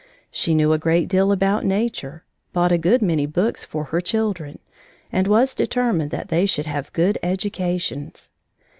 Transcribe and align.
She 0.31 0.55
knew 0.55 0.73
a 0.73 0.79
great 0.79 1.07
deal 1.07 1.31
about 1.31 1.63
nature, 1.63 2.23
bought 2.53 2.71
a 2.71 2.79
good 2.79 3.03
many 3.03 3.27
books 3.27 3.63
for 3.63 3.83
her 3.93 4.01
children, 4.01 4.57
and 5.11 5.27
was 5.27 5.53
determined 5.53 6.09
that 6.09 6.29
they 6.29 6.47
should 6.47 6.65
have 6.65 6.91
good 6.93 7.19
educations. 7.21 8.31